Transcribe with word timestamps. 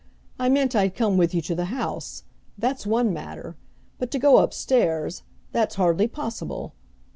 "I 0.39 0.49
meant 0.49 0.75
I'd 0.75 0.95
come 0.95 1.15
with 1.15 1.31
you 1.35 1.43
to 1.43 1.53
the 1.53 1.65
house. 1.65 2.23
That's 2.57 2.87
one 2.87 3.13
matter. 3.13 3.55
But 3.99 4.09
to 4.09 4.17
go 4.17 4.37
up 4.37 4.51
stairs, 4.51 5.21
that's 5.51 5.75
hardly 5.75 6.07
possible! 6.07 6.73